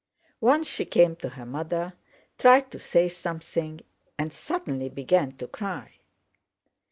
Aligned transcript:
Once 0.39 0.67
she 0.67 0.83
came 0.83 1.15
to 1.15 1.29
her 1.29 1.45
mother, 1.45 1.93
tried 2.39 2.71
to 2.71 2.79
say 2.79 3.07
something, 3.07 3.79
and 4.17 4.33
suddenly 4.33 4.89
began 4.89 5.31
to 5.37 5.45
cry. 5.45 5.99